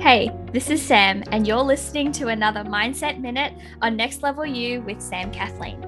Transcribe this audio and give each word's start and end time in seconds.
Hey, 0.00 0.30
this 0.50 0.70
is 0.70 0.80
Sam, 0.80 1.22
and 1.30 1.46
you're 1.46 1.58
listening 1.58 2.10
to 2.12 2.28
another 2.28 2.64
Mindset 2.64 3.20
Minute 3.20 3.52
on 3.82 3.96
Next 3.96 4.22
Level 4.22 4.46
You 4.46 4.80
with 4.80 4.98
Sam 4.98 5.30
Kathleen. 5.30 5.84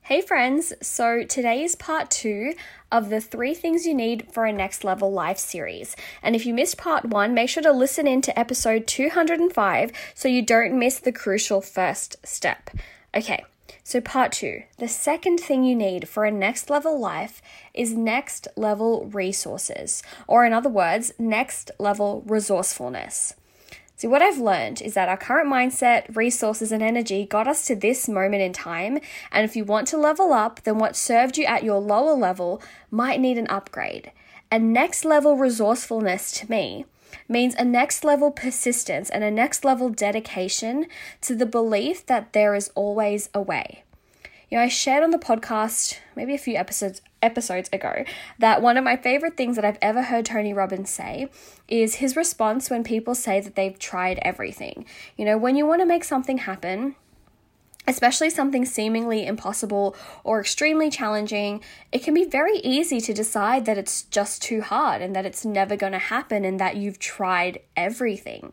Hey, 0.00 0.20
friends. 0.20 0.72
So 0.82 1.22
today 1.22 1.62
is 1.62 1.76
part 1.76 2.10
two 2.10 2.54
of 2.90 3.08
the 3.08 3.20
three 3.20 3.54
things 3.54 3.86
you 3.86 3.94
need 3.94 4.26
for 4.32 4.46
a 4.46 4.52
next 4.52 4.82
level 4.82 5.12
life 5.12 5.38
series. 5.38 5.94
And 6.24 6.34
if 6.34 6.44
you 6.44 6.54
missed 6.54 6.76
part 6.76 7.04
one, 7.04 7.34
make 7.34 7.48
sure 7.48 7.62
to 7.62 7.70
listen 7.70 8.08
in 8.08 8.20
to 8.22 8.36
episode 8.36 8.88
205 8.88 9.92
so 10.12 10.26
you 10.26 10.42
don't 10.42 10.76
miss 10.76 10.98
the 10.98 11.12
crucial 11.12 11.60
first 11.60 12.16
step. 12.26 12.68
Okay. 13.14 13.44
So, 13.82 14.00
part 14.00 14.32
two 14.32 14.62
the 14.78 14.88
second 14.88 15.38
thing 15.38 15.64
you 15.64 15.74
need 15.74 16.08
for 16.08 16.24
a 16.24 16.30
next 16.30 16.70
level 16.70 16.98
life 16.98 17.40
is 17.74 17.92
next 17.92 18.48
level 18.56 19.06
resources, 19.06 20.02
or 20.26 20.44
in 20.44 20.52
other 20.52 20.68
words, 20.68 21.12
next 21.18 21.70
level 21.78 22.22
resourcefulness. 22.26 23.34
See, 23.98 24.06
what 24.06 24.20
I've 24.20 24.38
learned 24.38 24.82
is 24.82 24.92
that 24.92 25.08
our 25.08 25.16
current 25.16 25.48
mindset, 25.48 26.14
resources, 26.14 26.70
and 26.70 26.82
energy 26.82 27.24
got 27.24 27.48
us 27.48 27.66
to 27.66 27.74
this 27.74 28.08
moment 28.10 28.42
in 28.42 28.52
time. 28.52 28.98
And 29.32 29.46
if 29.46 29.56
you 29.56 29.64
want 29.64 29.88
to 29.88 29.96
level 29.96 30.34
up, 30.34 30.62
then 30.64 30.76
what 30.76 30.96
served 30.96 31.38
you 31.38 31.46
at 31.46 31.64
your 31.64 31.80
lower 31.80 32.14
level 32.14 32.60
might 32.90 33.20
need 33.20 33.38
an 33.38 33.48
upgrade. 33.48 34.12
And 34.50 34.74
next 34.74 35.06
level 35.06 35.36
resourcefulness 35.36 36.30
to 36.32 36.50
me 36.50 36.84
means 37.28 37.54
a 37.54 37.64
next 37.64 38.04
level 38.04 38.30
persistence 38.30 39.10
and 39.10 39.24
a 39.24 39.30
next 39.30 39.64
level 39.64 39.88
dedication 39.90 40.86
to 41.22 41.34
the 41.34 41.46
belief 41.46 42.06
that 42.06 42.32
there 42.32 42.54
is 42.54 42.70
always 42.74 43.28
a 43.34 43.40
way. 43.40 43.84
You 44.50 44.58
know, 44.58 44.64
I 44.64 44.68
shared 44.68 45.02
on 45.02 45.10
the 45.10 45.18
podcast 45.18 45.98
maybe 46.14 46.34
a 46.34 46.38
few 46.38 46.54
episodes 46.54 47.00
episodes 47.22 47.68
ago 47.72 48.04
that 48.38 48.62
one 48.62 48.76
of 48.76 48.84
my 48.84 48.96
favorite 48.96 49.36
things 49.36 49.56
that 49.56 49.64
I've 49.64 49.78
ever 49.82 50.02
heard 50.02 50.26
Tony 50.26 50.52
Robbins 50.52 50.90
say 50.90 51.28
is 51.66 51.96
his 51.96 52.14
response 52.14 52.70
when 52.70 52.84
people 52.84 53.14
say 53.16 53.40
that 53.40 53.56
they've 53.56 53.78
tried 53.78 54.20
everything. 54.22 54.86
You 55.16 55.24
know, 55.24 55.36
when 55.36 55.56
you 55.56 55.66
want 55.66 55.80
to 55.80 55.86
make 55.86 56.04
something 56.04 56.38
happen, 56.38 56.94
especially 57.86 58.30
something 58.30 58.64
seemingly 58.64 59.26
impossible 59.26 59.96
or 60.24 60.40
extremely 60.40 60.90
challenging, 60.90 61.62
it 61.92 62.02
can 62.02 62.14
be 62.14 62.24
very 62.24 62.58
easy 62.58 63.00
to 63.00 63.12
decide 63.12 63.64
that 63.66 63.78
it's 63.78 64.02
just 64.02 64.42
too 64.42 64.60
hard 64.60 65.02
and 65.02 65.14
that 65.14 65.26
it's 65.26 65.44
never 65.44 65.76
going 65.76 65.92
to 65.92 65.98
happen 65.98 66.44
and 66.44 66.58
that 66.60 66.76
you've 66.76 66.98
tried 66.98 67.60
everything. 67.76 68.52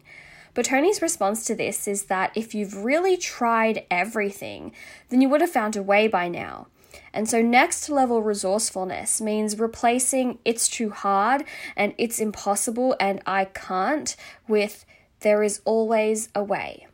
But 0.54 0.66
Tony's 0.66 1.02
response 1.02 1.46
to 1.46 1.56
this 1.56 1.88
is 1.88 2.06
that 2.06 2.32
if 2.36 2.54
you've 2.54 2.84
really 2.84 3.18
tried 3.18 3.86
everything, 3.90 4.72
then 5.10 5.22
you 5.22 5.30
would 5.30 5.42
have 5.42 5.50
found 5.50 5.76
a 5.76 5.84
way 5.84 6.08
by 6.08 6.28
now. 6.28 6.68
And 7.12 7.28
so, 7.28 7.42
next 7.42 7.90
level 7.90 8.22
resourcefulness 8.22 9.20
means 9.20 9.60
replacing 9.60 10.38
it's 10.46 10.70
too 10.70 10.92
hard 10.92 11.44
and 11.76 11.94
it's 11.98 12.20
impossible 12.20 12.96
and 13.00 13.22
I 13.26 13.46
can't 13.46 14.16
with 14.48 14.86
there 15.22 15.42
is 15.42 15.62
always 15.66 16.30
a 16.36 16.44
way. 16.44 16.88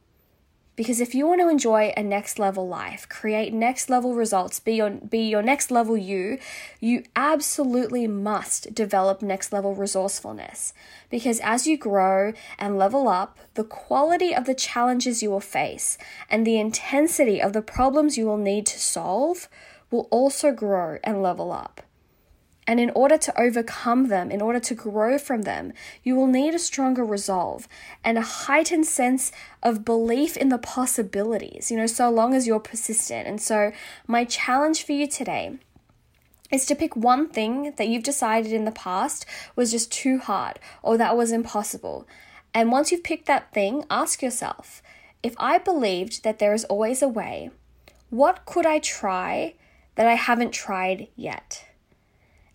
Because 0.79 1.01
if 1.01 1.13
you 1.13 1.27
want 1.27 1.41
to 1.41 1.49
enjoy 1.49 1.91
a 1.97 2.03
next 2.03 2.39
level 2.39 2.65
life, 2.65 3.05
create 3.09 3.53
next 3.53 3.89
level 3.89 4.13
results, 4.13 4.61
be 4.61 4.75
your 4.75 4.91
be 4.91 5.19
your 5.27 5.41
next 5.41 5.71
level 5.71 5.97
you, 5.97 6.39
you 6.79 7.03
absolutely 7.17 8.07
must 8.07 8.73
develop 8.73 9.21
next 9.21 9.51
level 9.51 9.75
resourcefulness. 9.75 10.73
Because 11.09 11.41
as 11.41 11.67
you 11.67 11.77
grow 11.77 12.31
and 12.57 12.77
level 12.77 13.09
up, 13.09 13.37
the 13.55 13.65
quality 13.65 14.33
of 14.33 14.45
the 14.45 14.55
challenges 14.55 15.21
you 15.21 15.29
will 15.29 15.41
face 15.41 15.97
and 16.29 16.47
the 16.47 16.57
intensity 16.57 17.41
of 17.41 17.51
the 17.51 17.61
problems 17.61 18.17
you 18.17 18.25
will 18.25 18.37
need 18.37 18.65
to 18.67 18.79
solve 18.79 19.49
will 19.91 20.07
also 20.11 20.53
grow 20.53 20.97
and 21.03 21.21
level 21.21 21.51
up. 21.51 21.81
And 22.69 22.79
in 22.79 22.91
order 22.91 23.17
to 23.17 23.41
overcome 23.41 24.09
them, 24.09 24.29
in 24.29 24.43
order 24.43 24.59
to 24.59 24.75
grow 24.75 25.17
from 25.17 25.41
them, 25.41 25.73
you 26.03 26.15
will 26.15 26.27
need 26.27 26.53
a 26.53 26.59
stronger 26.59 27.03
resolve 27.03 27.67
and 28.03 28.15
a 28.15 28.21
heightened 28.21 28.85
sense 28.85 29.31
of 29.63 29.83
belief 29.83 30.37
in 30.37 30.49
the 30.49 30.59
possibilities, 30.59 31.71
you 31.71 31.77
know, 31.77 31.87
so 31.87 32.11
long 32.11 32.35
as 32.35 32.45
you're 32.45 32.59
persistent. 32.59 33.27
And 33.27 33.41
so, 33.41 33.71
my 34.05 34.23
challenge 34.23 34.83
for 34.83 34.91
you 34.91 35.07
today 35.07 35.57
is 36.51 36.67
to 36.67 36.75
pick 36.75 36.95
one 36.95 37.27
thing 37.27 37.73
that 37.77 37.87
you've 37.87 38.03
decided 38.03 38.53
in 38.53 38.65
the 38.65 38.71
past 38.71 39.25
was 39.55 39.71
just 39.71 39.91
too 39.91 40.19
hard 40.19 40.59
or 40.83 40.95
that 40.95 41.17
was 41.17 41.31
impossible. 41.31 42.07
And 42.53 42.71
once 42.71 42.91
you've 42.91 43.03
picked 43.03 43.25
that 43.25 43.51
thing, 43.51 43.83
ask 43.89 44.21
yourself 44.21 44.83
if 45.23 45.33
I 45.39 45.57
believed 45.57 46.23
that 46.23 46.37
there 46.37 46.53
is 46.53 46.65
always 46.65 47.01
a 47.01 47.07
way, 47.07 47.49
what 48.11 48.45
could 48.45 48.67
I 48.67 48.77
try 48.77 49.55
that 49.95 50.05
I 50.05 50.13
haven't 50.13 50.51
tried 50.51 51.07
yet? 51.15 51.65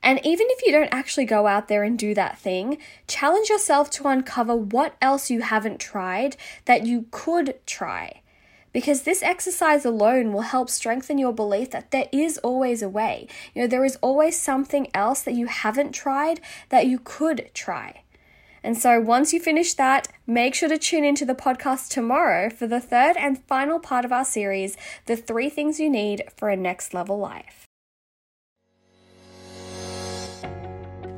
And 0.05 0.21
even 0.23 0.47
if 0.51 0.63
you 0.63 0.71
don't 0.71 0.93
actually 0.93 1.25
go 1.25 1.47
out 1.47 1.69
there 1.69 1.83
and 1.83 1.99
do 1.99 2.13
that 2.15 2.39
thing, 2.39 2.77
challenge 3.09 3.49
yourself 3.49 3.89
to 3.93 4.07
uncover 4.07 4.55
what 4.55 4.97
else 5.01 5.31
you 5.31 5.41
haven't 5.41 5.81
tried 5.81 6.37
that 6.67 6.85
you 6.85 7.07
could 7.11 7.59
try. 7.65 8.21
Because 8.75 9.03
this 9.03 9.23
exercise 9.23 9.87
alone 9.87 10.35
will 10.35 10.43
help 10.43 10.69
strengthen 10.69 11.17
your 11.17 11.33
belief 11.33 11.71
that 11.71 11.91
there 11.91 12.09
is 12.13 12.37
always 12.39 12.83
a 12.83 12.89
way. 12.89 13.29
You 13.55 13.63
know, 13.63 13.69
there 13.69 13.85
is 13.85 13.97
always 14.03 14.39
something 14.39 14.89
else 14.93 15.23
that 15.23 15.35
you 15.35 15.47
haven't 15.47 15.93
tried 15.93 16.41
that 16.69 16.87
you 16.87 17.01
could 17.03 17.51
try. 17.55 18.03
And 18.63 18.77
so 18.77 19.01
once 19.01 19.33
you 19.33 19.41
finish 19.41 19.73
that, 19.75 20.09
make 20.27 20.55
sure 20.55 20.69
to 20.69 20.77
tune 20.77 21.05
into 21.05 21.25
the 21.25 21.35
podcast 21.35 21.89
tomorrow 21.89 22.51
for 22.51 22.67
the 22.67 22.81
third 22.81 23.17
and 23.17 23.43
final 23.45 23.79
part 23.79 24.05
of 24.05 24.13
our 24.13 24.25
series 24.25 24.77
The 25.07 25.17
Three 25.17 25.49
Things 25.49 25.81
You 25.81 25.89
Need 25.89 26.25
for 26.37 26.51
a 26.51 26.57
Next 26.57 26.93
Level 26.93 27.19
Life. 27.19 27.65